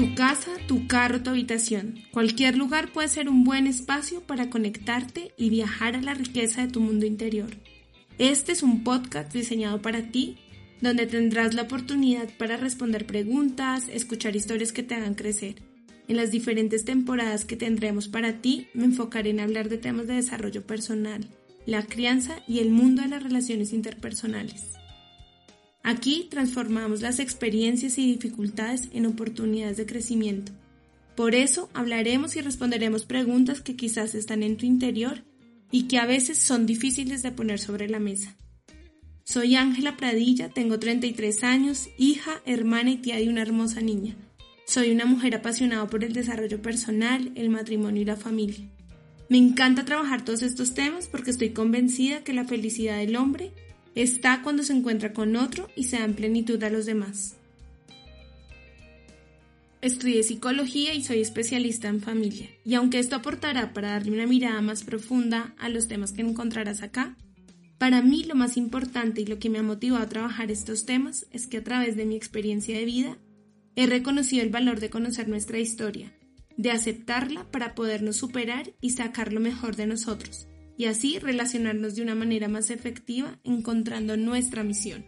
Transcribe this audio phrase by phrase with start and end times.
[0.00, 1.96] Tu casa, tu carro, tu habitación.
[2.10, 6.72] Cualquier lugar puede ser un buen espacio para conectarte y viajar a la riqueza de
[6.72, 7.50] tu mundo interior.
[8.16, 10.38] Este es un podcast diseñado para ti,
[10.80, 15.56] donde tendrás la oportunidad para responder preguntas, escuchar historias que te hagan crecer.
[16.08, 20.14] En las diferentes temporadas que tendremos para ti, me enfocaré en hablar de temas de
[20.14, 21.28] desarrollo personal,
[21.66, 24.80] la crianza y el mundo de las relaciones interpersonales.
[25.82, 30.52] Aquí transformamos las experiencias y dificultades en oportunidades de crecimiento.
[31.16, 35.24] Por eso hablaremos y responderemos preguntas que quizás están en tu interior
[35.70, 38.36] y que a veces son difíciles de poner sobre la mesa.
[39.24, 44.16] Soy Ángela Pradilla, tengo 33 años, hija, hermana y tía de una hermosa niña.
[44.66, 48.68] Soy una mujer apasionada por el desarrollo personal, el matrimonio y la familia.
[49.28, 53.52] Me encanta trabajar todos estos temas porque estoy convencida que la felicidad del hombre
[53.94, 57.36] está cuando se encuentra con otro y se da en plenitud a los demás.
[59.82, 64.60] Estudié psicología y soy especialista en familia, y aunque esto aportará para darle una mirada
[64.60, 67.16] más profunda a los temas que encontrarás acá,
[67.78, 71.26] para mí lo más importante y lo que me ha motivado a trabajar estos temas
[71.30, 73.16] es que a través de mi experiencia de vida
[73.74, 76.12] he reconocido el valor de conocer nuestra historia,
[76.58, 80.46] de aceptarla para podernos superar y sacar lo mejor de nosotros,
[80.80, 85.04] y así relacionarnos de una manera más efectiva encontrando nuestra misión.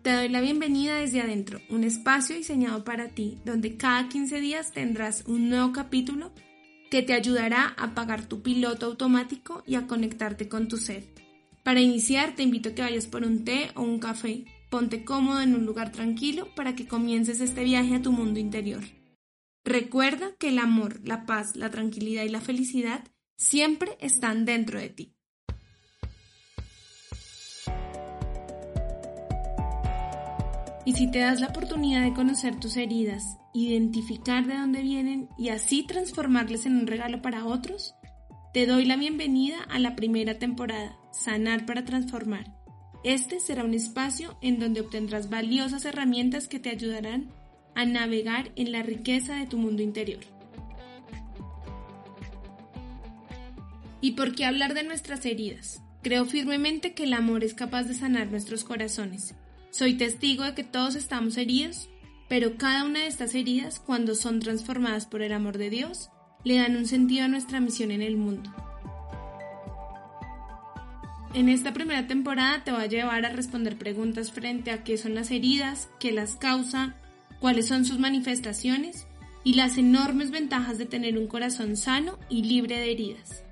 [0.00, 4.72] Te doy la bienvenida desde adentro, un espacio diseñado para ti, donde cada 15 días
[4.72, 6.32] tendrás un nuevo capítulo
[6.90, 11.04] que te ayudará a apagar tu piloto automático y a conectarte con tu ser.
[11.62, 15.42] Para iniciar te invito a que vayas por un té o un café, ponte cómodo
[15.42, 18.82] en un lugar tranquilo para que comiences este viaje a tu mundo interior.
[19.68, 23.04] Recuerda que el amor, la paz, la tranquilidad y la felicidad
[23.36, 25.14] siempre están dentro de ti.
[30.86, 35.50] Y si te das la oportunidad de conocer tus heridas, identificar de dónde vienen y
[35.50, 37.94] así transformarles en un regalo para otros,
[38.54, 42.56] te doy la bienvenida a la primera temporada, Sanar para Transformar.
[43.04, 47.34] Este será un espacio en donde obtendrás valiosas herramientas que te ayudarán
[47.78, 50.18] a navegar en la riqueza de tu mundo interior.
[54.00, 55.80] ¿Y por qué hablar de nuestras heridas?
[56.02, 59.36] Creo firmemente que el amor es capaz de sanar nuestros corazones.
[59.70, 61.88] Soy testigo de que todos estamos heridos,
[62.28, 66.10] pero cada una de estas heridas, cuando son transformadas por el amor de Dios,
[66.42, 68.52] le dan un sentido a nuestra misión en el mundo.
[71.32, 75.14] En esta primera temporada te voy a llevar a responder preguntas frente a qué son
[75.14, 76.96] las heridas, qué las causa,
[77.40, 79.06] cuáles son sus manifestaciones
[79.44, 83.44] y las enormes ventajas de tener un corazón sano y libre de heridas.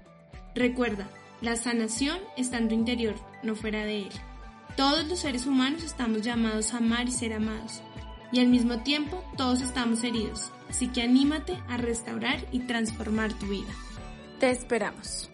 [0.55, 1.09] Recuerda,
[1.41, 4.13] la sanación está en tu interior, no fuera de él.
[4.77, 7.83] Todos los seres humanos estamos llamados a amar y ser amados,
[8.33, 13.47] y al mismo tiempo todos estamos heridos, así que anímate a restaurar y transformar tu
[13.47, 13.73] vida.
[14.39, 15.31] Te esperamos.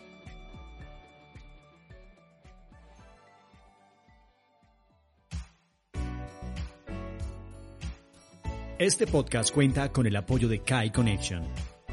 [8.82, 11.44] Este podcast cuenta con el apoyo de Kai Connection,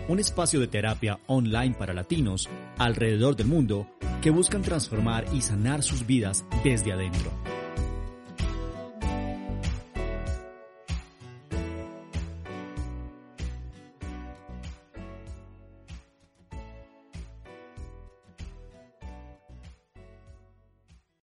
[0.07, 3.85] un espacio de terapia online para latinos alrededor del mundo
[4.23, 7.29] que buscan transformar y sanar sus vidas desde adentro.